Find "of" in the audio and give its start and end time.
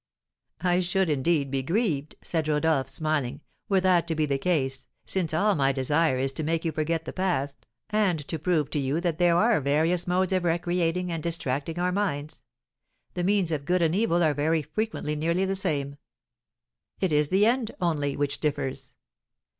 10.33-10.43, 13.51-13.63